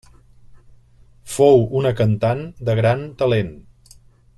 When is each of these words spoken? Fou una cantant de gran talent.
Fou 1.35 1.61
una 1.81 1.93
cantant 2.01 2.43
de 2.71 2.79
gran 2.83 3.07
talent. 3.23 3.57